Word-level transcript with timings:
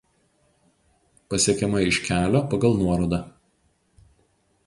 Pasiekiama 1.33 1.83
iš 1.89 1.99
kelio 2.07 2.41
pagal 2.55 2.79
nuorodą. 2.81 3.23